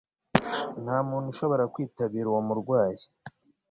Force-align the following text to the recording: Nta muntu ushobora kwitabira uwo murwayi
Nta 0.83 0.97
muntu 1.09 1.27
ushobora 1.33 1.63
kwitabira 1.73 2.25
uwo 2.29 2.41
murwayi 2.47 3.03